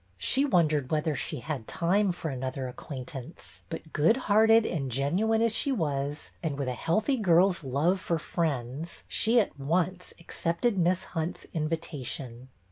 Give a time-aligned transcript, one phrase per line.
[0.17, 5.53] She wondered whether she had time for another acquaintance; but, good hearted and genuine as
[5.53, 11.03] she was, and with a healthy girl's love for friends, she at once accepted Miss
[11.03, 12.49] Hunt's invitation.